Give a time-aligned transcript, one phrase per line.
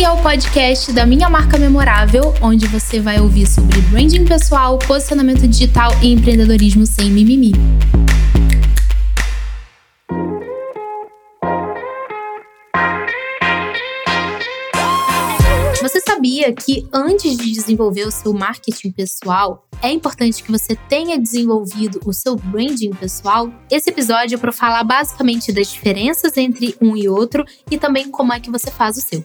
[0.00, 4.78] Esse é o podcast da Minha Marca Memorável, onde você vai ouvir sobre branding pessoal,
[4.78, 7.52] posicionamento digital e empreendedorismo sem mimimi.
[15.82, 21.18] Você sabia que antes de desenvolver o seu marketing pessoal, é importante que você tenha
[21.18, 23.52] desenvolvido o seu branding pessoal?
[23.70, 28.32] Esse episódio é para falar basicamente das diferenças entre um e outro e também como
[28.32, 29.22] é que você faz o seu.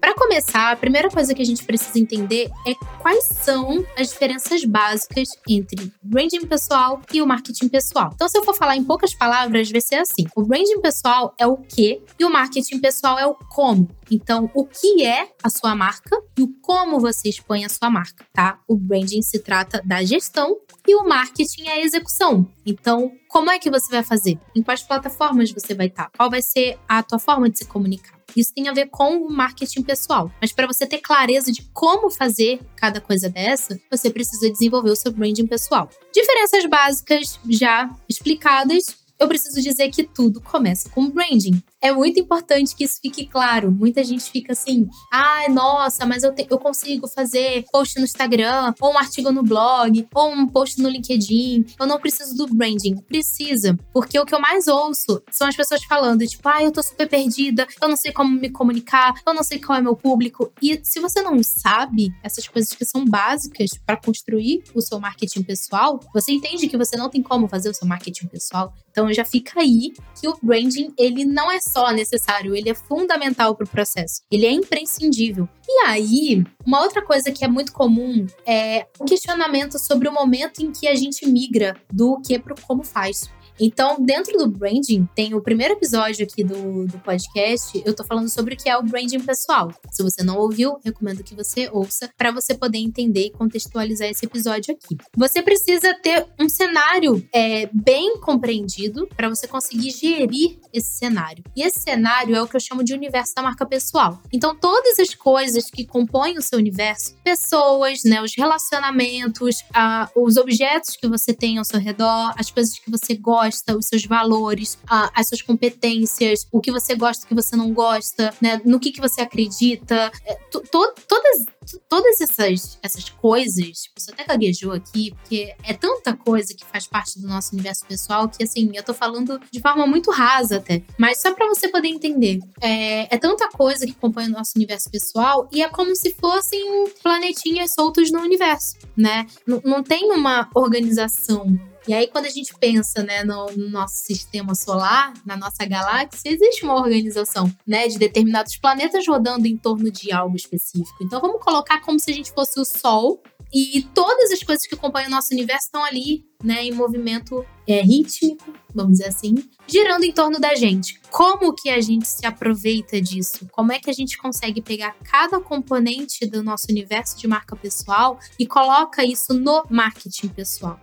[0.00, 4.64] Para começar, a primeira coisa que a gente precisa entender é quais são as diferenças
[4.64, 8.12] básicas entre branding pessoal e o marketing pessoal.
[8.14, 11.48] Então, se eu for falar em poucas palavras, vai ser assim: o branding pessoal é
[11.48, 13.90] o que e o marketing pessoal é o como.
[14.08, 18.24] Então, o que é a sua marca e o como você expõe a sua marca,
[18.32, 18.60] tá?
[18.68, 20.56] O branding se trata da gestão
[20.86, 22.48] e o marketing é a execução.
[22.64, 24.38] Então, como é que você vai fazer?
[24.54, 26.08] Em quais plataformas você vai estar?
[26.16, 28.19] Qual vai ser a tua forma de se comunicar?
[28.36, 30.30] Isso tem a ver com o marketing pessoal.
[30.40, 34.96] Mas para você ter clareza de como fazer cada coisa dessa, você precisa desenvolver o
[34.96, 35.88] seu branding pessoal.
[36.12, 42.74] Diferenças básicas já explicadas, eu preciso dizer que tudo começa com branding é muito importante
[42.76, 43.70] que isso fique claro.
[43.70, 48.04] Muita gente fica assim, ai, ah, nossa, mas eu, te, eu consigo fazer post no
[48.04, 51.64] Instagram, ou um artigo no blog, ou um post no LinkedIn.
[51.78, 52.96] Eu não preciso do branding.
[52.96, 53.78] Precisa.
[53.92, 56.82] Porque o que eu mais ouço são as pessoas falando, tipo, ai, ah, eu tô
[56.82, 60.52] super perdida, eu não sei como me comunicar, eu não sei qual é meu público.
[60.60, 65.42] E se você não sabe essas coisas que são básicas para construir o seu marketing
[65.42, 68.74] pessoal, você entende que você não tem como fazer o seu marketing pessoal.
[68.90, 73.54] Então já fica aí que o branding, ele não é só necessário, ele é fundamental
[73.54, 74.22] para o processo.
[74.30, 75.48] Ele é imprescindível.
[75.68, 80.60] E aí, uma outra coisa que é muito comum é o questionamento sobre o momento
[80.60, 83.30] em que a gente migra do que para o como faz.
[83.60, 88.30] Então, dentro do branding, tem o primeiro episódio aqui do, do podcast, eu tô falando
[88.30, 89.70] sobre o que é o branding pessoal.
[89.90, 94.24] Se você não ouviu, recomendo que você ouça para você poder entender e contextualizar esse
[94.24, 94.96] episódio aqui.
[95.14, 101.44] Você precisa ter um cenário é, bem compreendido para você conseguir gerir esse cenário.
[101.54, 104.22] E esse cenário é o que eu chamo de universo da marca pessoal.
[104.32, 110.38] Então, todas as coisas que compõem o seu universo, pessoas, né, os relacionamentos, a, os
[110.38, 114.04] objetos que você tem ao seu redor, as coisas que você gosta, gosta, os seus
[114.04, 118.60] valores, a, as suas competências, o que você gosta, o que você não gosta, né?
[118.64, 120.10] No que, que você acredita.
[120.24, 121.46] É, to, todas,
[121.88, 127.20] todas essas, essas coisas, você até gaguejou aqui, porque é tanta coisa que faz parte
[127.20, 130.82] do nosso universo pessoal que, assim, eu tô falando de forma muito rasa até.
[130.96, 132.38] Mas só para você poder entender.
[132.60, 136.88] É, é tanta coisa que compõe o nosso universo pessoal e é como se fossem
[137.02, 139.26] planetinhas soltos no universo, né?
[139.46, 141.58] N não tem uma organização
[141.90, 146.30] e aí, quando a gente pensa né, no, no, nosso sistema solar, na nossa galáxia,
[146.30, 151.02] existe uma organização né, de determinados planetas rodando em torno de algo específico.
[151.02, 153.20] Então, vamos colocar como se a gente fosse o Sol
[153.52, 157.82] e todas as coisas que acompanham o nosso universo estão ali, né, em movimento é,
[157.82, 159.34] rítmico, vamos dizer assim,
[159.66, 161.00] girando em torno da gente.
[161.10, 163.48] Como que a gente se aproveita disso?
[163.50, 168.16] Como é que a gente consegue pegar cada componente do nosso universo de marca pessoal
[168.38, 170.78] e coloca isso no marketing pessoal?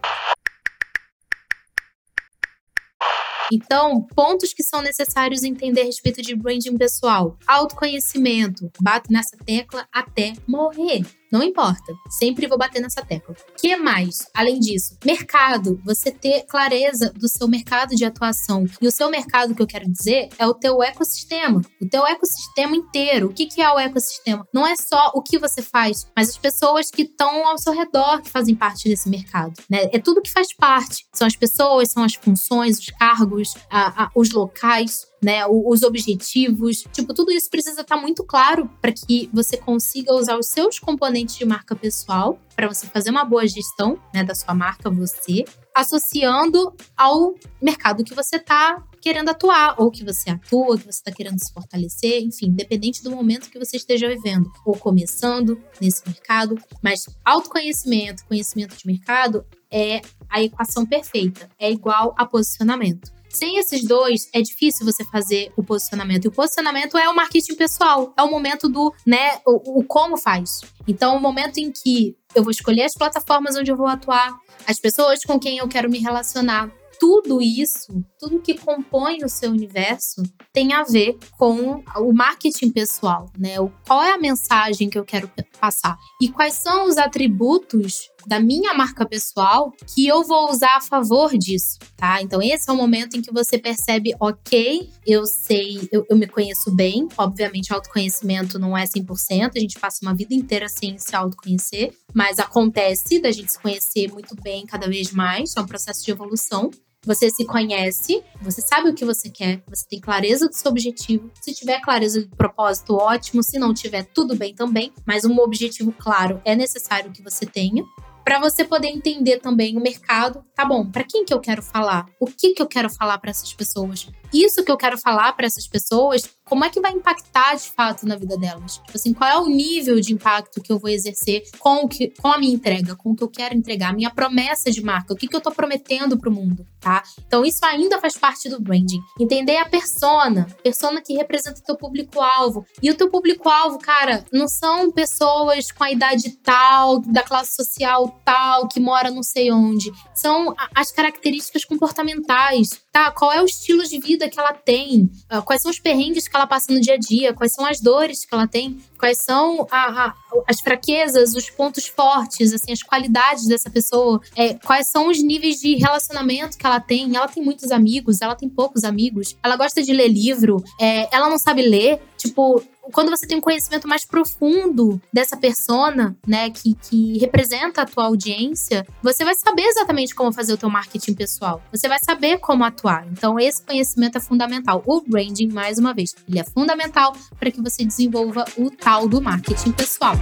[3.51, 8.69] Então, pontos que são necessários entender a respeito de branding pessoal: autoconhecimento.
[8.81, 11.05] Bato nessa tecla até morrer.
[11.31, 11.93] Não importa.
[12.09, 13.35] Sempre vou bater nessa tecla.
[13.59, 14.27] Que mais?
[14.33, 15.79] Além disso, mercado.
[15.85, 18.65] Você ter clareza do seu mercado de atuação.
[18.81, 21.61] E o seu mercado, que eu quero dizer, é o teu ecossistema.
[21.81, 23.27] O teu ecossistema inteiro.
[23.27, 24.47] O que, que é o ecossistema?
[24.53, 28.21] Não é só o que você faz, mas as pessoas que estão ao seu redor
[28.21, 29.53] que fazem parte desse mercado.
[29.69, 29.89] Né?
[29.91, 31.05] É tudo que faz parte.
[31.13, 36.85] São as pessoas, são as funções, os cargos, a, a, os locais né, os objetivos,
[36.91, 40.79] tipo, tudo isso precisa estar tá muito claro para que você consiga usar os seus
[40.79, 45.45] componentes de marca pessoal para você fazer uma boa gestão, né, da sua marca você,
[45.75, 51.11] associando ao mercado que você está querendo atuar, ou que você atua, que você está
[51.11, 56.57] querendo se fortalecer, enfim, independente do momento que você esteja vivendo, ou começando nesse mercado,
[56.81, 63.16] mas autoconhecimento, conhecimento de mercado é a equação perfeita, é igual a posicionamento.
[63.37, 66.25] Sem esses dois, é difícil você fazer o posicionamento.
[66.25, 70.17] E o posicionamento é o marketing pessoal, é o momento do, né, o, o como
[70.17, 70.61] faz.
[70.87, 74.35] Então, o momento em que eu vou escolher as plataformas onde eu vou atuar,
[74.65, 79.51] as pessoas com quem eu quero me relacionar, tudo isso, tudo que compõe o seu
[79.51, 83.59] universo, tem a ver com o marketing pessoal, né?
[83.59, 85.29] O, qual é a mensagem que eu quero
[85.59, 85.95] passar?
[86.19, 91.35] E quais são os atributos da minha marca pessoal que eu vou usar a favor
[91.37, 92.21] disso, tá?
[92.21, 96.27] Então, esse é o momento em que você percebe, ok, eu sei, eu, eu me
[96.27, 97.07] conheço bem.
[97.17, 102.37] Obviamente, autoconhecimento não é 100%, a gente passa uma vida inteira sem se autoconhecer, mas
[102.37, 106.69] acontece da gente se conhecer muito bem cada vez mais, é um processo de evolução.
[107.05, 111.31] Você se conhece, você sabe o que você quer, você tem clareza do seu objetivo.
[111.39, 113.41] Se tiver clareza do propósito, ótimo.
[113.41, 114.91] Se não tiver, tudo bem também.
[115.05, 117.85] Mas um objetivo claro é necessário que você tenha
[118.27, 120.43] para você poder entender também o mercado.
[120.53, 122.07] Tá bom, para quem que eu quero falar?
[122.19, 124.09] O que que eu quero falar para essas pessoas?
[124.33, 128.05] Isso que eu quero falar para essas pessoas como é que vai impactar de fato
[128.05, 128.77] na vida delas?
[128.77, 132.09] Tipo assim, qual é o nível de impacto que eu vou exercer com, o que,
[132.21, 135.15] com a minha entrega, com o que eu quero entregar, minha promessa de marca, o
[135.15, 137.03] que, que eu tô prometendo pro mundo, tá?
[137.25, 139.01] Então, isso ainda faz parte do branding.
[139.19, 142.65] Entender a persona, persona que representa o teu público-alvo.
[142.81, 148.21] E o teu público-alvo, cara, não são pessoas com a idade tal, da classe social
[148.23, 149.91] tal, que mora não sei onde.
[150.13, 153.11] São as características comportamentais, tá?
[153.11, 155.09] Qual é o estilo de vida que ela tem?
[155.29, 157.33] Ah, quais são os perrengues que ela passa no dia a dia?
[157.33, 158.77] Quais são as dores que ela tem?
[158.97, 160.13] Quais são a, a,
[160.47, 164.21] as fraquezas, os pontos fortes, assim, as qualidades dessa pessoa?
[164.35, 167.15] É, quais são os níveis de relacionamento que ela tem?
[167.15, 168.21] Ela tem muitos amigos?
[168.21, 169.35] Ela tem poucos amigos?
[169.43, 170.63] Ela gosta de ler livro?
[170.79, 172.01] É, ela não sabe ler?
[172.17, 177.85] Tipo, quando você tem um conhecimento mais profundo dessa persona, né, que, que representa a
[177.85, 181.61] tua audiência, você vai saber exatamente como fazer o teu marketing pessoal.
[181.71, 183.05] Você vai saber como atuar.
[183.11, 184.83] Então, esse conhecimento é fundamental.
[184.85, 189.21] O branding, mais uma vez, ele é fundamental para que você desenvolva o tal do
[189.21, 190.15] marketing pessoal.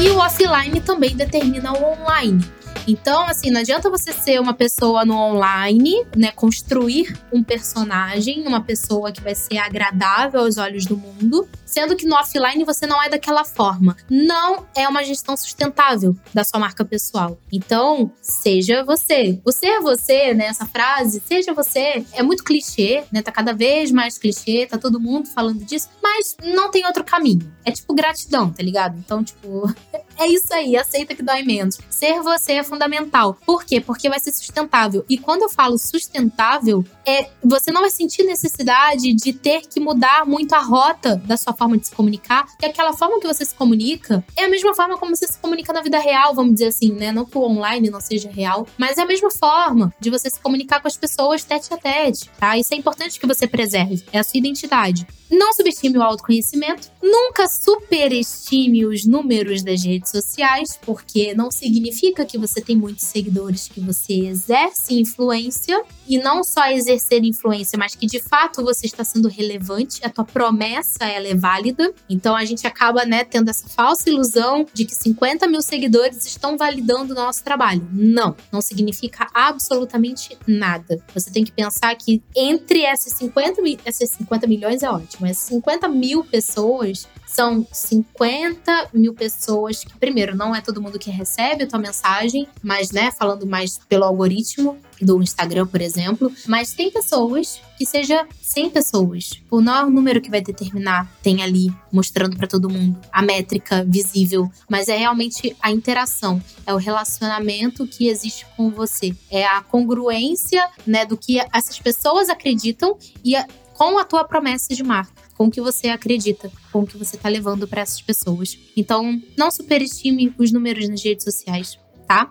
[0.00, 2.38] E o offline também determina o online.
[2.86, 6.30] Então, assim, não adianta você ser uma pessoa no online, né?
[6.30, 12.06] Construir um personagem, uma pessoa que vai ser agradável aos olhos do mundo, sendo que
[12.06, 13.96] no offline você não é daquela forma.
[14.08, 17.38] Não é uma gestão sustentável da sua marca pessoal.
[17.52, 19.40] Então, seja você.
[19.44, 20.46] O ser você, né?
[20.46, 23.20] Essa frase, seja você, é muito clichê, né?
[23.20, 27.52] Tá cada vez mais clichê, tá todo mundo falando disso, mas não tem outro caminho.
[27.64, 28.96] É tipo gratidão, tá ligado?
[28.98, 29.68] Então, tipo,
[30.16, 31.78] é isso aí, aceita que dói menos.
[31.90, 33.36] Ser você é fundamental.
[33.44, 33.80] Por quê?
[33.80, 35.04] Porque vai ser sustentável.
[35.08, 40.24] E quando eu falo sustentável, é você não vai sentir necessidade de ter que mudar
[40.24, 43.54] muito a rota da sua forma de se comunicar, porque aquela forma que você se
[43.54, 46.92] comunica é a mesma forma como você se comunica na vida real, vamos dizer assim,
[46.92, 47.10] né?
[47.10, 50.38] Não que o online não seja real, mas é a mesma forma de você se
[50.38, 52.56] comunicar com as pessoas tete a tete, tá?
[52.56, 55.06] Isso é importante que você preserve, é a sua identidade.
[55.30, 62.38] Não subestime o autoconhecimento, nunca superestime os números das redes sociais, porque não significa que
[62.38, 68.06] você tem muitos seguidores que você exerce influência e não só exercer influência, mas que
[68.06, 71.92] de fato você está sendo relevante, a tua promessa ela é válida.
[72.08, 76.56] Então a gente acaba né, tendo essa falsa ilusão de que 50 mil seguidores estão
[76.56, 77.86] validando o nosso trabalho.
[77.92, 80.98] Não, não significa absolutamente nada.
[81.12, 85.88] Você tem que pensar que entre esses 50, esses 50 milhões é ótimo mas 50
[85.88, 91.66] mil pessoas são 50 mil pessoas que, primeiro, não é todo mundo que recebe a
[91.66, 97.60] tua mensagem, mas, né, falando mais pelo algoritmo do Instagram, por exemplo, mas tem pessoas
[97.76, 99.42] que seja 100 pessoas.
[99.50, 103.20] O não é o número que vai determinar, tem ali mostrando para todo mundo a
[103.20, 109.44] métrica visível, mas é realmente a interação, é o relacionamento que existe com você, é
[109.44, 113.36] a congruência, né, do que essas pessoas acreditam e
[113.76, 117.16] com a tua promessa de marca, com o que você acredita, com o que você
[117.16, 118.58] está levando para essas pessoas.
[118.74, 121.78] Então, não superestime os números nas redes sociais,
[122.08, 122.28] tá?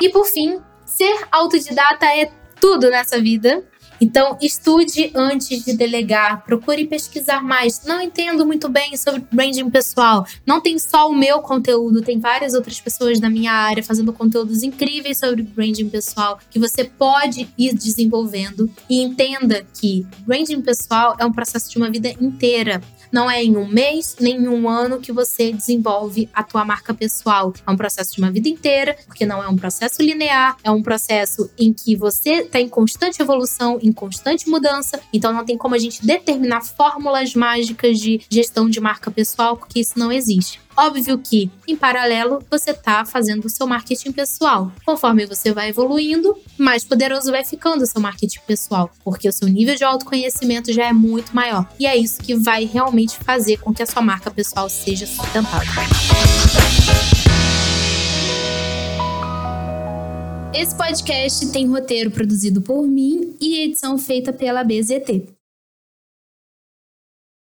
[0.00, 3.68] E por fim, ser autodidata é tudo nessa vida.
[4.00, 7.82] Então, estude antes de delegar, procure pesquisar mais.
[7.84, 10.26] Não entendo muito bem sobre branding pessoal.
[10.46, 14.62] Não tem só o meu conteúdo, tem várias outras pessoas da minha área fazendo conteúdos
[14.62, 18.70] incríveis sobre branding pessoal que você pode ir desenvolvendo.
[18.88, 22.80] E entenda que branding pessoal é um processo de uma vida inteira.
[23.12, 26.92] Não é em um mês, nem em um ano que você desenvolve a tua marca
[26.92, 27.52] pessoal.
[27.66, 30.82] É um processo de uma vida inteira, porque não é um processo linear, é um
[30.82, 35.00] processo em que você está em constante evolução, em constante mudança.
[35.12, 39.80] Então não tem como a gente determinar fórmulas mágicas de gestão de marca pessoal, porque
[39.80, 40.60] isso não existe.
[40.80, 44.70] Óbvio que, em paralelo, você está fazendo o seu marketing pessoal.
[44.86, 49.48] Conforme você vai evoluindo, mais poderoso vai ficando o seu marketing pessoal, porque o seu
[49.48, 51.68] nível de autoconhecimento já é muito maior.
[51.80, 55.68] E é isso que vai realmente fazer com que a sua marca pessoal seja sustentável.
[60.54, 65.37] Esse podcast tem roteiro produzido por mim e edição feita pela BZT.